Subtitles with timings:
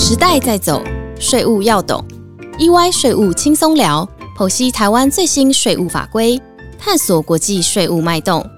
[0.00, 0.80] 时代在走，
[1.18, 2.04] 税务要懂。
[2.56, 6.40] EY 税务轻松聊，剖析台湾最新税务法规，
[6.78, 8.48] 探索国际税务脉动。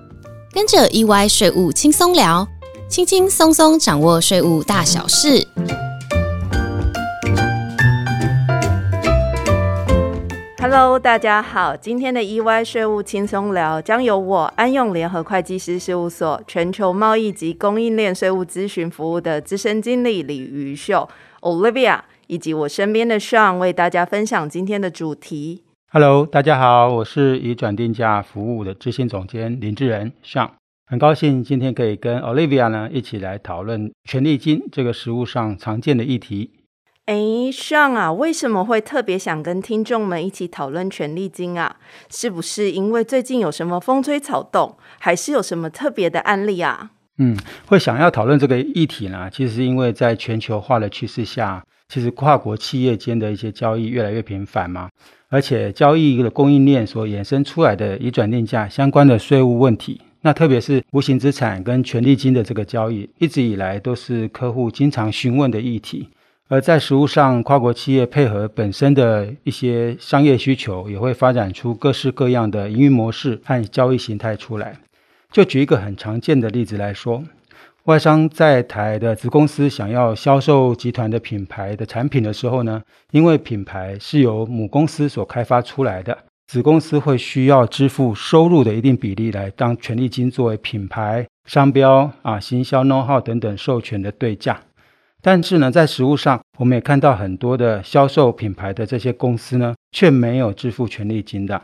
[0.53, 2.47] 跟着 EY 税务轻松聊，
[2.91, 5.49] 轻轻松松掌握税务大小事。
[10.59, 21.09] Hello，大家好，今天的 EY 税务轻松聊将由我安永联合会计师事务所全球贸易及供应链税务咨询服务的资深经理李瑜秀
[21.41, 25.65] Olivia，以及我身边的 Sean 为大家分享今天的主题。
[25.93, 30.51] Hello，大家好，我是以转定价服务的执行总监林志仁 Sean，
[30.87, 36.51] 很高兴今天可以跟 Olivia 呢一起来讨论权利金这个实物上常见的议题。
[37.07, 37.17] 哎
[37.51, 41.77] ，Sean 啊，为什么会特别想跟听众们一起讨论权利金啊？
[42.09, 46.93] 是不是因为最近有什么风吹草动，还是有什么特别的案例啊？
[47.19, 54.89] 嗯，会想要讨论这个议题呢，其实是因为在全球化的趋势下，其实跨国企业间的一些交易越来越频繁嘛，
[55.29, 66.09] 而且交易的供应链所衍生出来的移转定价相关的税务问题，那特别是无形资产跟权利金的这个交易，一直以来都是客户经常询问的议题。
[66.49, 74.75] 而在实务上，跨国企业配合本身的一些商业需求，也会发展出各式各样的营运模式和交易形态出来。
[75.31, 77.23] 就举一个很常见的例子来说，
[77.85, 94.61] 外商在台的子公司想要销售集团的品牌的产品的时候呢，因为品牌是由母公司所开发出来的，子公司会需要支付收入的一定比例来当权利金作为品牌、商标啊、行销 know how 等等授权的对价。
[95.23, 101.63] 但是呢，在实物上，我们也看到很多的销售品牌的这些公司呢，却没有支付权利金的。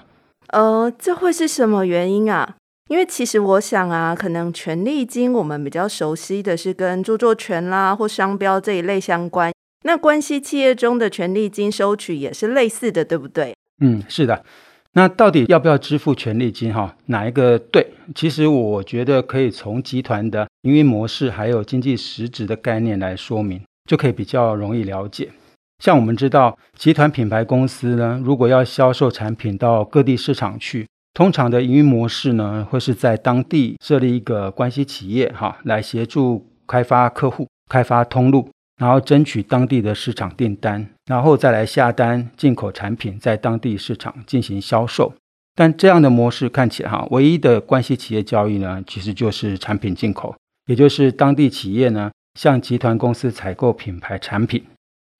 [0.48, 2.56] 呃，这会是什么原因啊？
[2.88, 9.52] 因为其实我想啊，可能权利金我们比较熟悉的是跟著作权啦或商标这一类相关。
[9.84, 13.56] 那关系企业中的权利金收取也是类似的，对不对？
[13.80, 14.44] 嗯，是的。
[14.92, 16.72] 那到底要不要支付权利金？
[16.72, 17.86] 哈，哪一个对？
[18.14, 23.60] 其实我觉得可以从集团的营运模式还有经济实质的概念来说明，
[23.90, 25.28] 就可以比较容易了解。
[25.80, 38.50] 像我们知道，集团品牌公司呢，如果要销售产品到各地市场去，通常的营运模式呢，会是在当地设立一个关系企业，哈，来协助开发客户、开发通路。
[38.76, 45.14] 然后争取当地的市场订单，然后再来下单进口产品，在当地市场进行销售。
[45.54, 54.62] 但这样的模式看起来哈，唯一的关系企业交易呢，其实就是产品进口，也就是当地企业呢向集团公司采购品牌产品。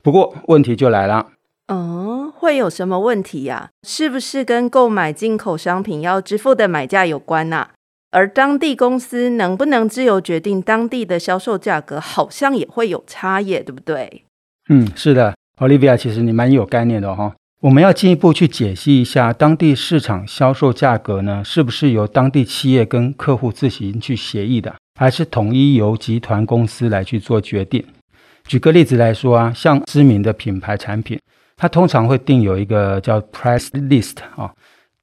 [0.05, 1.27] 不过问题就来了，
[1.69, 7.71] 嗯，会有什么问题呀、是不是跟购买进口商品要支付的买价有关呐、
[8.13, 14.23] 而当地公司能不能自由决定当地的销售价格，好像也会有差异，对不对？
[14.69, 27.85] 嗯，是的，Olivia，其实你蛮有概念的哈、我们要进一步去解析一下当地市场销售价格呢，是不是由当地企业跟客户自行去协议的，还是统一由集团公司来去做决定？
[28.47, 31.19] 举个例子来说啊，像知名的品牌产品，
[31.57, 34.53] 它通常会定有一个叫 price list 啊、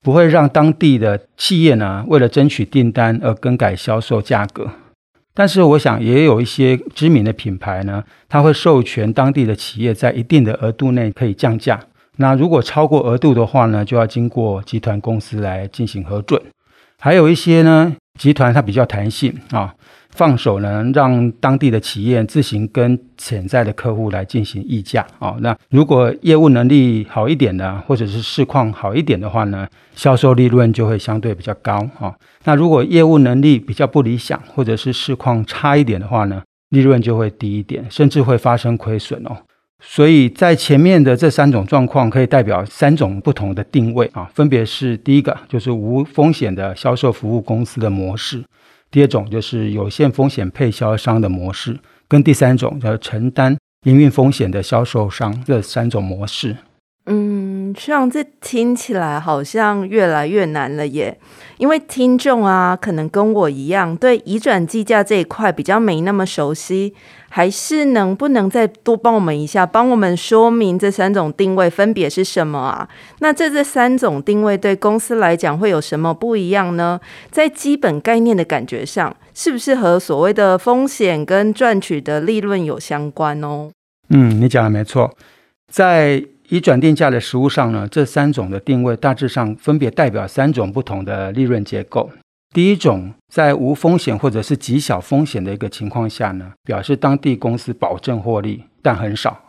[0.01, 4.69] 不会让当地的企业呢，为了争取订单而更改销售价格。
[5.33, 11.79] 但是，我想也有一些知名的品牌呢，它会授权当地的企业在一定的额度内可以降价。
[12.17, 16.39] 那如果超过额度的话呢，就要经过集团公司来进行核准。
[16.99, 19.73] 还有一些呢，集团它比较弹性啊，
[20.15, 25.35] 放手呢，让当地的企业自行跟潜在的客户来进行议价啊。
[25.39, 32.13] 那如果业务能力好一点的，或者是市况好一点的话呢，销售利润就会相对比较高啊。
[32.43, 39.35] 那如果业务能力比较不理想，或者是市况差一点的话呢，利润就会低一点，甚至会发生亏损哦。
[39.85, 48.41] 所以在前面的这三种状况，可以代表三种不同的定位啊，分别是第一个就是无风险的销售服务公司的模式，
[48.93, 53.57] 第二种就是有限风险配销商的模式，跟第三种叫承担
[53.87, 56.57] 营运风险的销售商这三种模式。
[57.07, 61.17] 嗯，这样这听起来好像越来越难了耶。
[61.57, 66.93] 因为听众啊，可能跟我一样，对移转计价这一块比较没那么熟悉，
[67.35, 72.87] 还是能不能再多帮我们一下，帮我们说明这三种定位分别是什么啊？
[73.21, 76.99] 那这这三种定位对公司来讲会有什么不一样呢？
[77.31, 83.71] 在基本概念的感觉上，是不是和所谓的风险跟赚取的利润有相关哦？
[84.09, 85.11] 嗯，你讲的没错，
[85.71, 92.11] 在移转定价的实务上呢，这三种的定位大致上分别代表三种不同的利润结构。
[92.53, 99.45] 第一种，在无风险或者是极小风险的一个情况下呢，表示当地公司保证获利，但很少。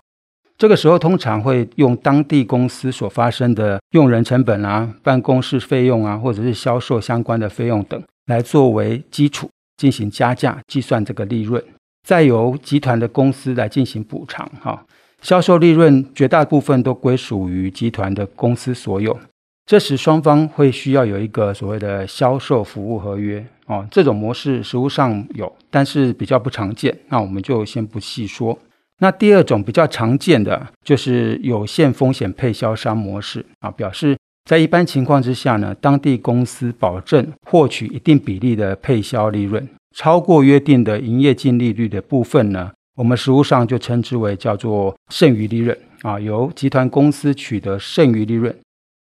[0.57, 11.63] 这个时候通常会用当地公司所发生的用人成本啊、办公室费用啊，或者是销售相关的费用等来作为基础进行加价计算这个利润，
[12.09, 14.51] 再由集团的公司来进行补偿。
[14.63, 14.83] 哈，
[15.21, 19.19] 销售利润绝大部分都归属于集团的公司所有。
[19.67, 26.95] 这时双方会需要有一个所谓的销售服务合约哦，这种模式实务上有，但是比较不常见。
[27.09, 28.59] 那我们就先不细说。
[28.99, 39.67] 那第二种比较常见的就是有限风险配销商模式啊，表示在一般情况之下呢，当地公司保证获取一定比例的配销利润，
[39.97, 48.55] 超过约定的营业净利率的部分呢，我们实务上就称之为叫做剩余利润啊，由集团公司取得剩余利润，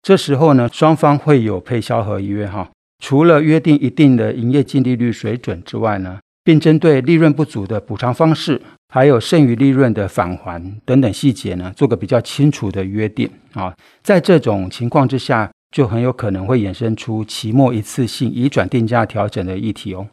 [0.01, 8.61] 这时候呢，双方会有配销合约哈，除了约定一定的营业净利率水准之外呢，并针对利润不足的补偿方式。
[8.93, 13.73] 还有剩余利润的返还等等细节呢，做个比较清楚的约定啊。
[14.03, 20.07] 在这种情况之下，就很有可能会衍生出期末一次性移转定价调整的议题哦。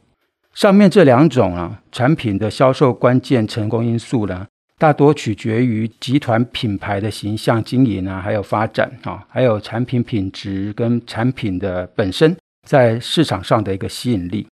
[0.55, 4.46] 上面这两种啊，产品的销售关键成功因素呢，
[4.78, 12.36] 大多取决于集团品牌的形象经营啊，还有发展啊，还有产品品质跟产品的本身
[12.66, 14.46] 在市场上的一个吸引力。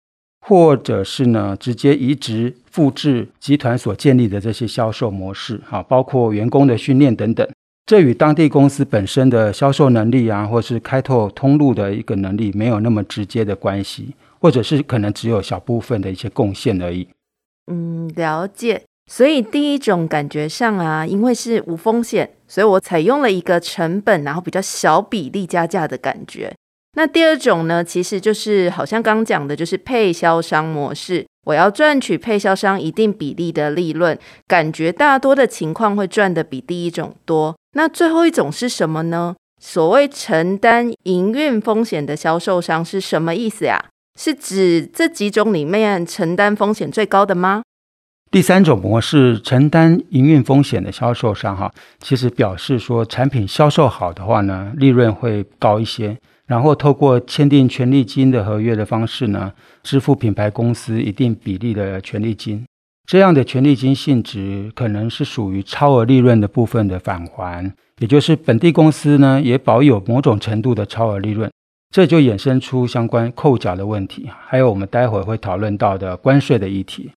[0.47, 7.49] 或者是呢，直接移植复制集团所建立的这些销售模式，哈，包括员工的训练等等，
[7.87, 17.07] 这与当地公司本身的销售能力啊，或是开拓通路的一个能力没有那么直接的关系，或者是可能只有小部分的一些贡献而已。
[17.71, 18.83] 嗯，了解。
[19.11, 26.53] 所以第一种感觉上啊，因为是无风险，所以我采用了一个成本然后比较小比例加价的感觉。
[26.97, 31.25] 那第二种呢，其实就是好像刚讲的，就是配销商模式。
[31.45, 34.17] 我要赚取配销商一定比例的利润，
[34.47, 37.55] 感觉大多的情况会赚的比第一种多。
[37.73, 39.35] 那最后一种是什么呢？
[39.61, 43.85] 所谓承担营运风险的销售商是什么意思呀？
[44.19, 47.61] 是指这几种里面承担风险最高的吗？
[48.31, 56.17] 第三种模式，承担营运风险的销售商，哈，其实表示说产品销售好的话呢，利润会高一些。
[56.47, 59.51] 然后透过签订权利金的合约的方式呢，
[59.81, 62.63] 支付品牌公司一定比例的权利金。
[63.07, 71.49] 这样的权利金性质可能是属于超额利润的部分的返还，也就是本地公司呢也保有某种程度的超额利润，
[71.91, 77.11] 这就衍生出相关扣缴的问题，还有我们待会会讨论到的关税的议题。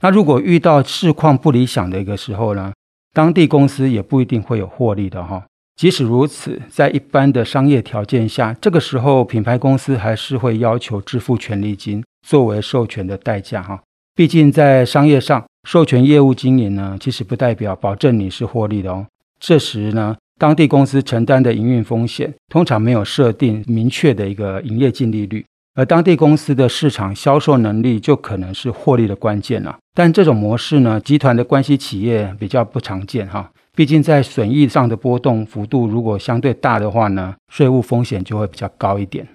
[0.00, 2.72] 那如果遇到市况不理想的一个时候呢，
[3.12, 5.44] 当地公司也不一定会有获利的哈。
[5.76, 13.82] 即使如此，在一般的商业条件下，这个时候品牌公司还是会要求支付权利金作为授权的代价哈。
[14.14, 19.04] 毕竟在商业上，授权业务经营呢，其实不代表保证你是获利的哦。
[19.40, 29.76] 这时呢，当地公司承担的营运风险通常没有设定明确的一个营业净利率，而当地公司的市场销售能力就可能是获利的关键了。
[29.92, 33.50] 但这种模式呢，集团的关系企业比较不常见哈。
[33.76, 39.26] 毕竟，在损益上的波动幅度如果相对大的话呢，税务风险就会比较高一点。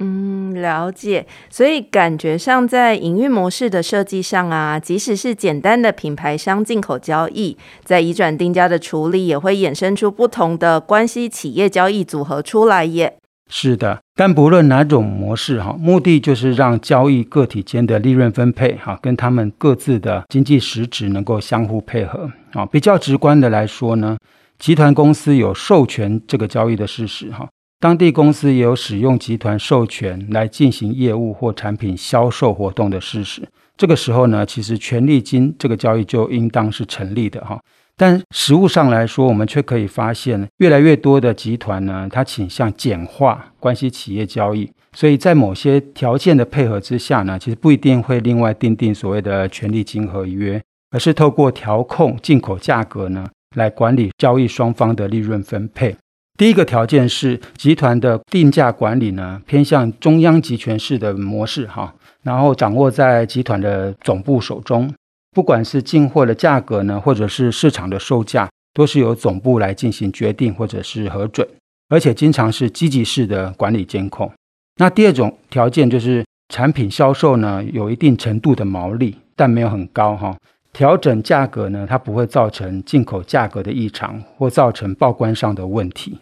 [0.00, 1.24] 嗯，了解。
[1.48, 13.18] 所以感觉上，在营运模式的设计上啊，即使是简单的品牌商进口交易，在移转定价的处理，也会衍生出不同的关系企业交易组合出来耶。
[13.50, 22.64] 是的，但不论哪种模式哈，目的就是让交易个体间的利润分配哈，跟他们各自的经济实质能够相互配合啊。
[22.66, 24.16] 比较直观的来说呢，
[24.58, 27.48] 集团公司有授权这个交易的事实哈，
[27.78, 33.46] 当地公司也有使用集团授权来进行业务或产品销售活动的事实。
[33.76, 37.60] 这个时候呢，其实权利金这个交易就应当是成立的哈。
[37.96, 50.60] 但实物上来说，我们却可以发现，越来越多的集团呢，它倾向简化关系企业交易，所以在某些条件的配合之下呢，其实不一定会另外订定所谓的权利金合约，
[50.90, 55.94] 而是透过调控进口价格呢，来管理交易双方的利润分配。
[56.36, 64.92] 第一个条件是，集团的定价管理呢，偏向中央集权式的模式哈，然后掌握在集团的总部手中。
[65.34, 71.46] 不管是进货的价格呢，或者是市场的售价，都是由总部来进行决定或者是核准，
[71.88, 74.30] 而且经常是积极式的管理监控。
[74.76, 80.36] 那第二种条件就是产品销售呢有一定程度的毛利，但没有很高哈。
[80.72, 86.18] 调整价格呢，它不会造成进口价格的异常或造成报关上的问题。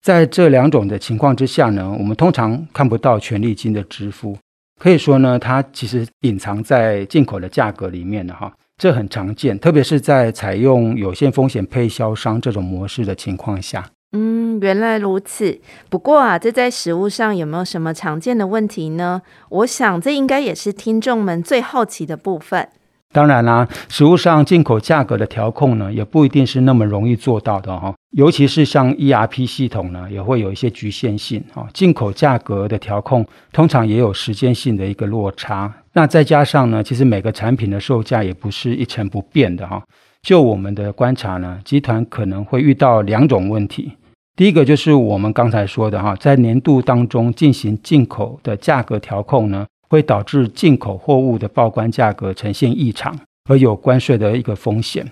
[0.00, 4.36] 在这两种的情况之下呢，我们通常看不到权利金的支付。
[4.80, 13.90] 可以说呢，它其实隐藏在进口的价格里面的哈，这很常见，特别是在采用有限风险配销商这种模式的情况下。
[14.12, 15.60] 嗯，原来如此。
[15.90, 19.20] 不过啊，这在食物上有没有什么常见的问题呢？
[19.50, 22.70] 我想这应该也是听众们最好奇的部分。
[23.12, 27.92] 当然啦，实物上进口价格的调控呢，也不一定是那么容易做到的哈。
[28.12, 31.66] 尤其是像 ERP 系统呢，也会有一些局限性哈。
[31.74, 35.72] 进口价格的调控通常也有时间性的一个落差。
[35.94, 39.82] 那再加上呢，其实每个产品的售价也不是一成不变的哈。
[40.22, 43.92] 就我们的观察呢，集团可能会遇到两种问题。
[44.36, 49.66] 第一个就是我们刚才说的哈，在年度当中进行进口的价格调控呢。
[49.90, 53.14] 会导致进口货物的报关价格呈现异常，
[53.50, 55.06] 而有关税的一个风险。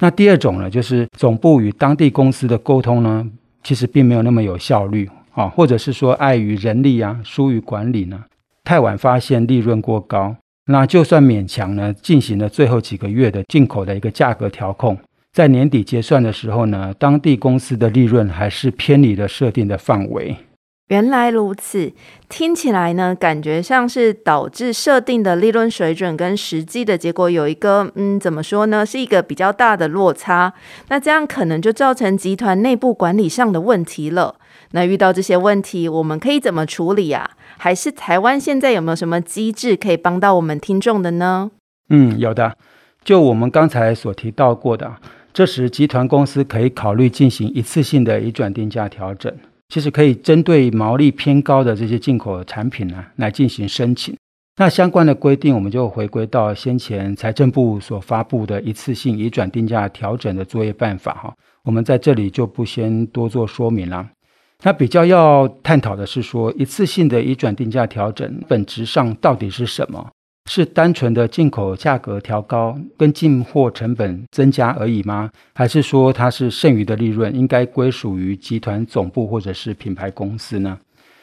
[0.00, 3.24] 那第二种呢，就是总部与当地公司的沟通呢，
[3.62, 8.24] 其实并没有那么有效率啊，或者是说碍于人力啊，疏于管理呢，
[8.64, 10.34] 太晚发现利润过高。
[10.66, 14.98] 那就算勉强呢，进行了最后几个月的进口的一个价格调控，
[15.32, 20.34] 在年底结算的时候呢，当地公司的利润还是偏离了设定的范围。
[20.94, 21.92] 原来如此，
[22.28, 30.54] 听起来呢，感觉像是导致设定的利润水准跟实际的结果有一个，嗯，怎么说呢，是一个比较大的落差。
[30.86, 34.36] 那这样可能就造成集团内部管理上的问题了。
[34.70, 37.28] 那遇到这些问题，我们可以怎么处理啊？
[37.58, 41.50] 还是台湾现在有没有什么机制可以帮到我们听众的呢？
[41.90, 42.56] 嗯，有的。
[43.02, 44.94] 就我们刚才所提到过的，
[45.32, 49.34] 这时集团公司可以考虑进行一次性的移转定价调整。
[49.68, 54.16] 其实可以针对毛利偏高的这些进口产品呢，来进行申请。
[54.56, 61.34] 那相关的规定，我们就回归到先前财政部所发布的一次性移转定价调整的作业办法哈。
[61.64, 64.08] 我们在这里就不先多做说明了。
[64.62, 70.08] 那比较要探讨的是说，一次性的移转定价调整本质上到底是什么？
[70.50, 75.30] 是单纯的进口价格调高跟进货成本增加而已吗？
[75.54, 80.78] 还是说它是剩余的利润应该归属于集团总部或者是品牌公司呢？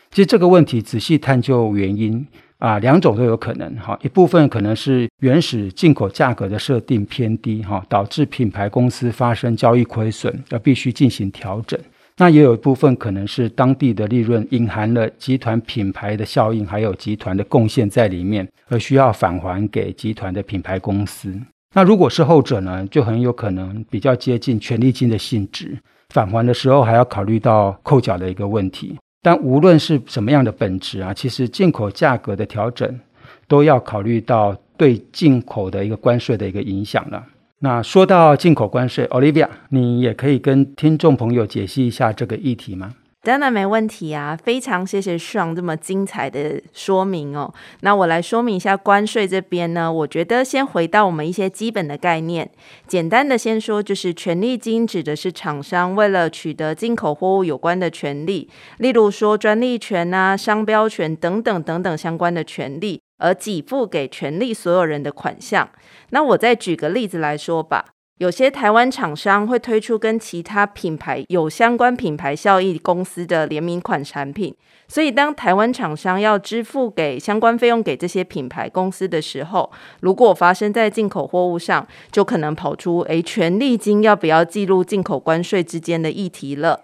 [0.09, 2.25] 其实这个问题仔细探究原因
[2.57, 3.97] 啊，两种都有可能哈。
[4.01, 11.79] 一部分可能是原始进口价格的设定偏低哈，导致品牌公司发生交易亏损，而必须进行调整。
[12.21, 21.35] 那也有一部分可能是当地的利润隐含了集团品牌的效应，还有集团的贡献在里面，而需要返还给集团的品牌公司。
[21.73, 25.75] 那如果是后者呢，就很有可能比较接近权利金的性质，
[26.13, 28.95] 返还的时候还要考虑到扣缴的一个问题。
[29.23, 32.99] 但无论是什么样的本质啊，其实进口价格的调整
[33.47, 37.23] 都要考虑到对进口的一个关税的一个影响了。
[37.63, 42.95] 那说到进口关税，Olivia，你也可以跟听众朋友解析一下这个议题吗？
[43.21, 47.53] 当然没问题啊，非常谢谢爽这么精彩的说明哦。
[47.81, 52.49] 那我来说明一下关税这边呢，我觉得先回到我们一些基本的概念，
[52.87, 58.49] 简单的先说，就是权利金指的是厂商为了取得进口货物有关的权利，
[58.79, 62.99] 例如说专利权啊、商标权等等等等相关的权利。
[63.21, 65.69] 而给付给权利所有人的款项。
[66.09, 67.85] 那我再举个例子来说吧，
[68.17, 74.55] 有些台湾厂商会推出跟其他品牌有相关品牌效益公司的联名款产品，
[74.87, 86.81] 所以当台湾厂商要支付给相关费用给这些品牌公司的时候，如果发生在进口货物上，就可能跑出诶权利金要不要记录进口关税之间的议题了。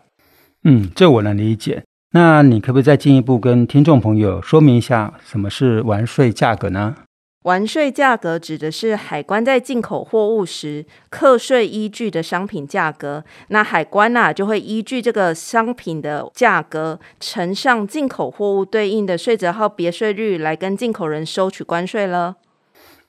[0.64, 1.84] 嗯，这我能理解。
[2.12, 6.96] 那你可不可以再进一步跟听众朋友说明一下，什么是完税价格呢？
[7.44, 13.24] 完税价格指的是海关在进口货物时课税依据的商品价格。
[13.50, 22.36] 那海关呐就会依据这个商品的价格乘上进口货物对应的税则号别税率来跟进口人收取关税了。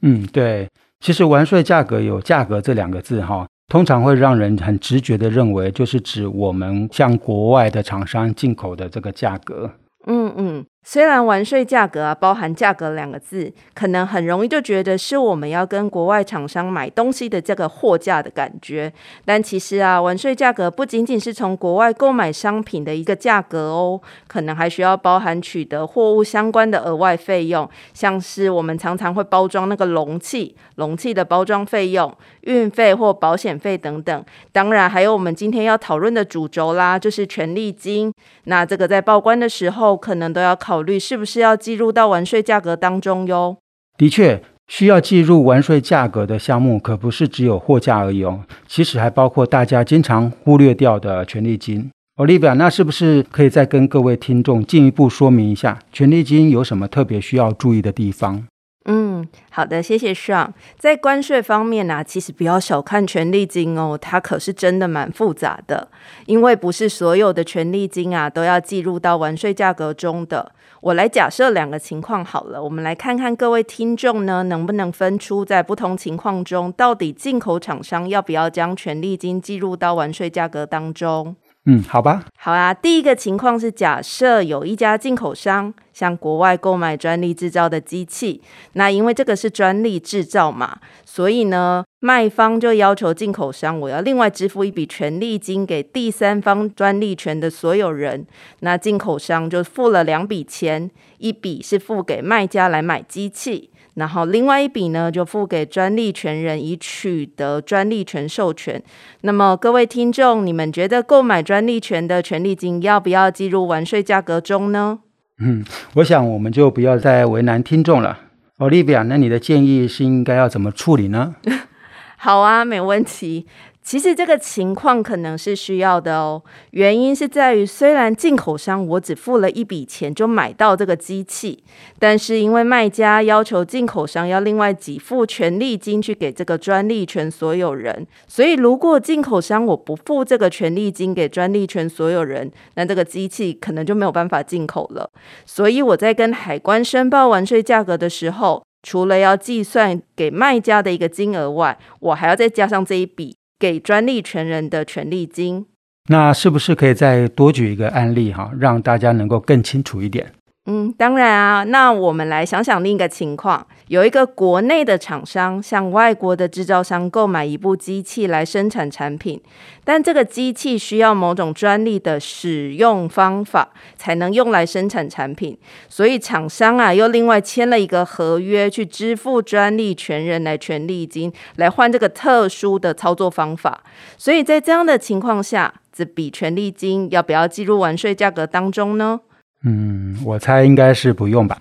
[0.02, 0.68] 嗯，对，
[1.00, 3.48] 其实完税价格有价格这两个字哈。
[3.68, 9.70] 通常会让人很直觉的认为，就是指我们向国外的厂商进口的这个价格。
[10.06, 10.66] 嗯嗯。
[10.84, 18.90] 虽然完税价格啊包含价格两个字，可能很容易就觉得是我们要跟国外厂商买东西的这个货架的感觉，
[19.26, 32.10] 但其实啊，完税价格不仅仅是从国外购买商品的一个价格哦，可能还需要包含取得货物相关的额外费用，像是我们常常会包装那个容器，容器的包装费用、
[32.42, 34.24] 运费或保险费等等。
[34.52, 38.10] 当然还有我们今天要讨论的主轴啦，就是权利金。
[38.44, 40.67] 那这个在报关的时候，可能都要考。
[40.68, 43.56] 考虑是不是要计入到完税价格当中哟？
[43.96, 51.90] 的确，需要计入完税价格的项目可不是只有货价而已哦，其实还包括大家经常忽略掉的权利金。
[52.16, 58.46] Olivia，那是不是可以再跟各位听众进一步说明一下，权利金有什么特别需要注意的地方？
[58.84, 59.08] 嗯。
[59.20, 60.52] 嗯，好的，谢谢爽。
[60.78, 65.88] 在关税方面呢，其实不要小看权利金哦，它可是真的蛮复杂的，
[66.26, 70.52] 因为不是所有的权利金啊都要计入到完税价格中的。
[70.80, 81.34] 我来假设两个情况好了，我们来看看各位听众呢能不能分出在不同情况中，到底进口厂商要不要将权利金计入到完税价格当中。
[81.70, 82.24] 嗯，好吧。
[82.38, 88.40] 好啊，第一个情况是假设有一家进口商向国外购买专利制造的机器，
[88.72, 98.26] 那因为这个是专利制造嘛，所以呢，卖方就要求进口商我要另外支付一笔权利金给第三方专利权的所有人。
[98.60, 103.68] 那进口商就付了两笔钱，一笔是付给卖家来买机器。
[103.98, 108.82] 然后另外一笔呢，就付给专利权人以取得专利权授权。
[109.22, 115.00] 那么各位听众，你们觉得购买专利权的权利金要不要计入完税价格中呢？
[115.40, 115.64] 嗯，
[115.94, 118.20] 我想我们就不要再为难听众了。
[118.58, 121.36] Olivia，那你的建议是应该要怎么处理呢？
[122.16, 123.46] 好啊，没问题。
[123.88, 126.42] 其实这个情况可能是需要的哦，
[126.72, 131.64] 原因是在于，虽然进口商我只付了一笔钱就买到这个机器，
[131.98, 145.08] 但是因为卖家要求进口商要另外给付权利金去给这个专利权所有人，所以如果进口商我不付这个权利金给专利权所有人，那这个机器可能就没有办法进口了。
[145.46, 153.34] 所以我在跟海关申报完税价格的时候，除了要计算给卖家的一个金额外，我还要再加上这一笔。
[153.58, 155.66] 给专利权人的权利金，
[156.08, 160.32] 那是不是可以再多举一个案例哈，让大家能够更清楚一点？
[160.70, 161.64] 嗯，当然啊。
[161.64, 169.40] 那我们来想想另一个情况：有一个国内的厂商向外国的制造商购买一部机器来生产产品，
[169.82, 175.56] 但这个机器需要某种专利的使用方法才能用来生产产品，
[175.88, 183.82] 所以厂商啊又另外签了一个合约去支付专利权人来权利金，来换这个特殊的操作方法。
[184.18, 189.20] 所以在这样的情况下，这笔权利金要不要计入完税价格当中呢？
[189.64, 191.58] 嗯，我猜应该是不用吧。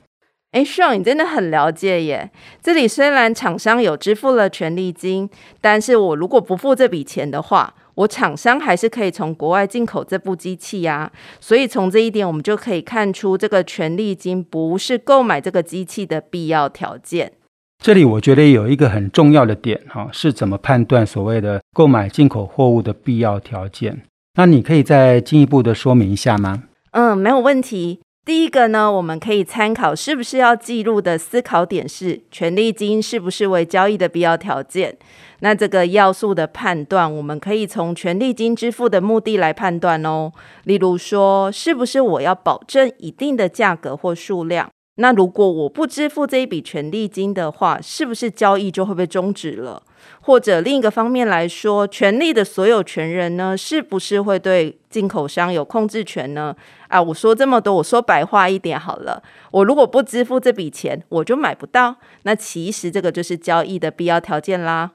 [0.51, 2.31] 哎，Sean，你真的很了解耶。
[2.63, 5.29] 这里虽然厂商有支付了权利金，
[5.59, 11.11] 但是我如果不付这笔钱的话，我厂商还是可以从国外进口这部机器呀。
[11.39, 17.33] 所以从这一点，我们就可以看出，这个权利金不是购买这个机器的必要条件。
[17.83, 24.01] 这里我觉得有一个很重要的点哈，是怎么判断所谓的购买进口货物的必要条件？
[24.35, 26.63] 那你可以再进一步的说明一下吗？
[26.97, 27.99] 嗯，没有问题。
[28.25, 34.97] 第一个呢，我们可以参考是不是要记录的思考点是权利金是不是为交易的必要条件。
[35.41, 40.31] 那这个要素的判断，我们可以从权利金支付的目的来判断哦。
[40.63, 44.67] 例如说，是不是我要保证一定的价格或数量？
[44.99, 49.83] 那如果我不支付这一笔权利金的话，是不是交易就会被终止了？
[50.21, 56.55] 或者另一个方面来说，权利的所有权人呢，是不是会对进口商有控制权呢？
[56.87, 59.21] 啊，我说这么多，我说白话一点好了，
[59.51, 61.95] 我如果不支付这笔钱，我就买不到。
[62.23, 64.91] 那其实这个就是交易的必要条件啦。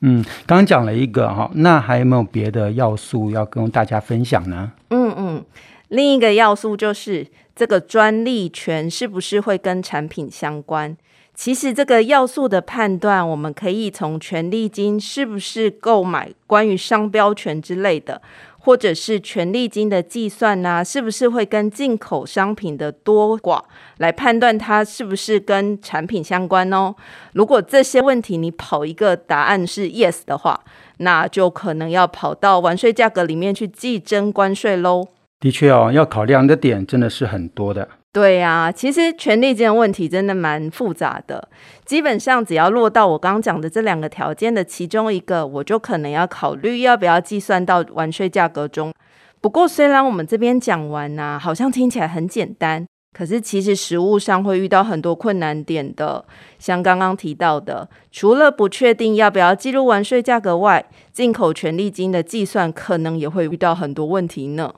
[0.00, 4.72] 嗯，刚讲了一个哈，那还有没有别的要素要跟大家分享呢？
[4.90, 5.44] 嗯嗯，
[5.88, 10.96] 另一个要素就是这个专利权是不是会跟产品相关？
[11.34, 18.20] 其实这个要素的判断，我们可以从权利金是不是购买关于商标权之类的，
[18.68, 23.62] 或者是权利金的计算呢，是不是会跟进口商品的多寡
[23.96, 26.94] 来判断它是不是跟产品相关哦。
[27.32, 30.60] 如果这些问题你跑一个答案是 yes 的话，
[30.98, 35.08] 那就可能要跑到完税价格里面去计征关税喽。
[35.40, 37.88] 的确哦，要考量的点真的是很多的。
[38.18, 41.48] 对呀，其实权利金的问题真的蛮复杂的。
[41.84, 48.92] 基本上只要落到我刚刚讲的这两个条件的其中一个，我就可能要考虑要不要计算到完税价格中。
[49.40, 52.84] 不过虽然我们这边讲完呐，好像听起来很简单，
[53.16, 56.24] 可是其实实物上会遇到很多困难点的。
[56.58, 64.74] 像刚刚提到的，除了不确定要不要记录完税价格外，进口权利金的计算可能也会遇到很多问题呢。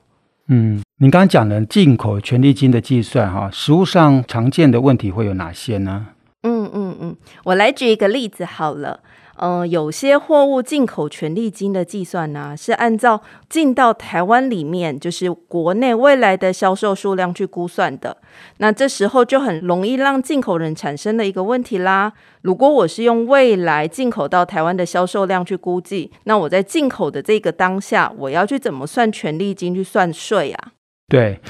[0.53, 6.09] 嗯，你刚刚讲的进口权利金的计算，哈，实物上常见的问题会有哪些呢？
[6.43, 8.99] 嗯嗯嗯，我来举一个例子好了。
[9.43, 18.19] 嗯，有些货物进口权利金的计算呢，是按照进到台湾里面，就是国内未来的销售数量去估算的。
[18.59, 22.13] 那这时候就很容易让进口人产生的一个问题啦。
[22.43, 30.73] 如果我是用未来进口到台湾的销售量去估计，那我在进口的这个当下，我要去怎么算权利金去算税啊？
[31.09, 31.41] 对，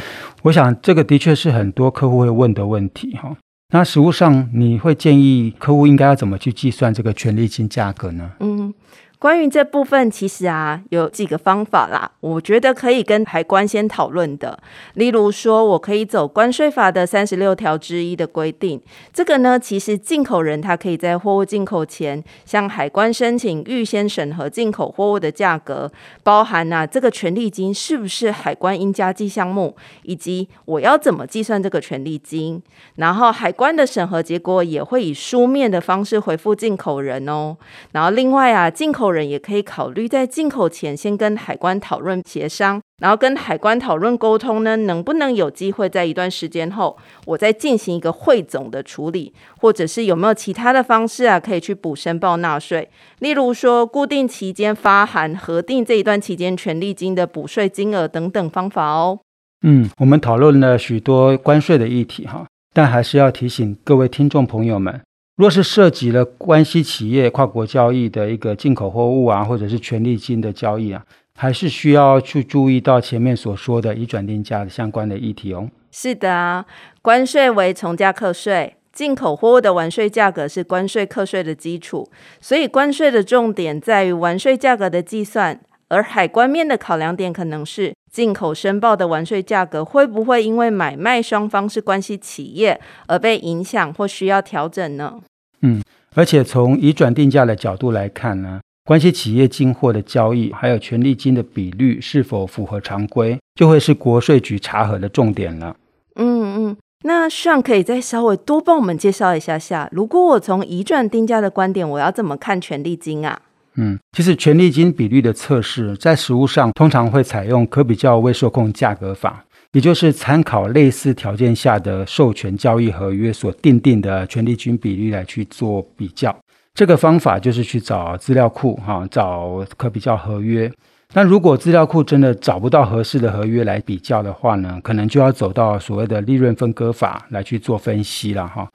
[0.44, 3.37] 我想这个的确是很多客户会问的问题哈。
[3.70, 8.30] 那实物上你会建议客户应该要怎么去计算这个权利金价格呢？
[8.40, 8.72] 嗯。
[9.20, 14.59] 关于这部分，其实啊有几个方法啦，我觉得可以跟海关先讨论的。
[14.94, 18.80] 例如说，我可以走关税法的三十六条之一的规定，
[19.12, 32.62] 这个呢，其实进口人他可以在货物进口前向海关申请预先审核进口货物的价格，包含啊这个权利金是不是海关应加计项目，以及我要怎么计算这个权利金。
[32.94, 37.54] 然后海关的审核结果也会以书面的方式回复进口人哦。
[37.92, 46.96] 然后另外啊，进口人也可以考虑在进口前先跟海关讨论协商，然后跟海关讨论沟通呢，能不能有机会在一段时间后，
[47.27, 59.18] 我再进行一个汇总的处理，或者是有没有其他的方式啊，可以去补申报纳税，例如说固定期间发函核定这一段期间权利金的补税金额等等方法哦。
[59.62, 65.01] 嗯，我们讨论了许多关税的议题哈，但还是要提醒各位听众朋友们。
[65.40, 71.03] 若是涉及了关系企业跨国交易的一个进口货物啊，或者是权利金的交易啊，
[71.35, 75.70] 还是需要去注意到前面所说的移转定价的相关的议题哦。
[75.90, 76.66] 是的啊，
[77.00, 82.11] 关税为从价课税，进口货物的完税价格是关税课税的基础，
[82.42, 85.59] 所以关税的重点在于完税价格的计算。
[85.88, 95.20] 而海关面的考量点可能是进口申报的完税价格会不会因为买卖双方是关系企业而被影响或需要调整呢？
[95.62, 95.81] 嗯，
[96.14, 105.77] 而且从移转定价的角度来看呢，关系企业进货的交易还有权利金的比率是否符合常规，就会是国税局查核的重点了。
[106.16, 113.40] 嗯嗯，那上可以再稍微多帮我们介绍一下下，如果我从移转定价的观点，我要怎么看权利金啊？
[113.81, 119.45] 嗯，其实权利金比率的测试在实物上通常会采用可比较未受控价格法。
[119.73, 126.37] 也就是参考类似条件下的授权交易合约所定定的权利金比率来去做比较，
[126.75, 130.69] 这个方法就是去找资料库哈，找可比较合约。
[131.14, 138.69] 那如果资料库真的找不到合适的合约来比较的话呢，可能就要走到所谓的利润分割法来去做分析了哈。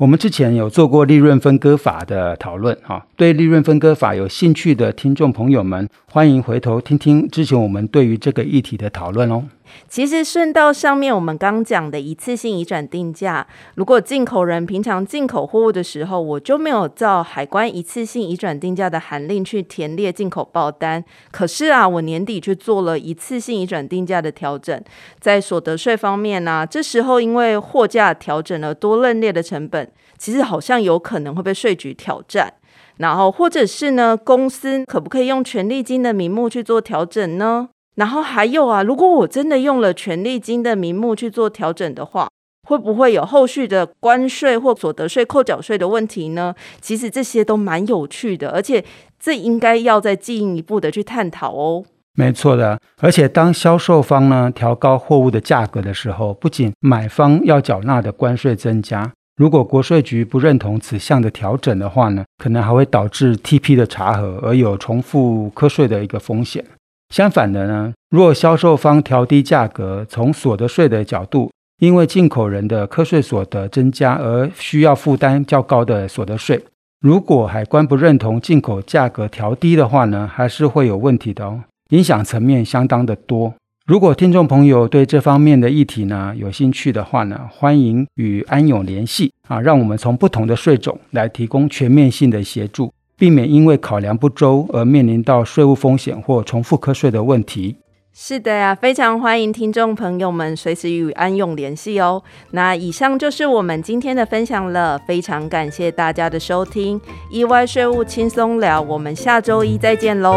[0.00, 9.44] 我们之前有做过利润分割法的讨论，哈，对利润分割法有兴趣的听众朋友们，欢迎回头听听之前我们对于这个议题的讨论哦。
[9.88, 24.82] 其实顺道上面我们刚讲的一次性移转定价，如果进口人平常进口货物的时候，我就没有照海关一次性移转定价的函令去填列进口报单，可是啊，我年底去做了一次性移转定价的调整，
[25.18, 29.90] 在所得税方面呢，这时候因为货价调整了多认列的成本。
[30.18, 32.52] 其实好像有可能会被税局挑战，
[32.98, 37.70] 然后或者是呢，公司可不可以用权利金的名目去做调整呢？
[37.96, 42.28] 然后还有啊，如果我真的用了权利金的名目去做调整的话，
[42.68, 46.54] 会不会有后续的关税或所得税扣缴税的问题呢？
[46.80, 48.84] 其实这些都蛮有趣的，而且
[49.18, 51.84] 这应该要再进一步的去探讨哦。
[52.14, 59.10] 没错的，而且当销售方呢调高货物的价格的时候，不仅买方要缴纳的关税增加。
[59.36, 66.64] 如果国税局不认同此项的调整的话呢，可能还会导致 TP 的查核而有重复课税的一个风险。
[67.10, 76.64] 相反的呢，若销售方调低价格，从所得税的角度，因为进口人的课税所得增加而需要负担较高的所得税。
[77.00, 83.52] 如果海关不认同进口价格调低的话呢，还是会有问题的哦，影响层面相当的多。
[83.86, 97.76] 如果听众朋友对这方面的议题呢有兴趣的话呢，欢迎与安永联系啊，让我们从不同的税种来提供全面性的协助，避免因为考量不周而面临到税务风险或重复课税的问题。
[98.14, 102.22] 是的呀，非常欢迎听众朋友们随时与安永联系哦。
[102.52, 106.98] 那以上就是我们今天的分享了，非常感谢大家的收听，
[107.30, 110.34] 意外税务轻松聊，我们下周一再见喽，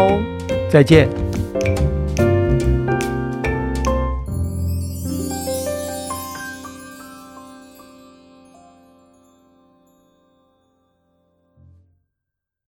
[0.68, 1.08] 再见。